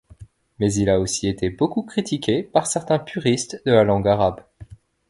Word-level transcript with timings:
Mais 0.57 0.73
il 0.73 0.89
a 0.89 0.99
aussi 0.99 1.27
été 1.27 1.51
beaucoup 1.51 1.83
critiqué 1.83 2.41
par 2.41 2.65
certains 2.65 2.97
puristes 2.97 3.61
de 3.67 3.71
la 3.71 3.83
langue 3.83 4.07
arabe. 4.07 4.41